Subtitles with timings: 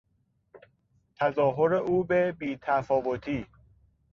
[1.15, 3.47] تظاهر او به بیتفاوتی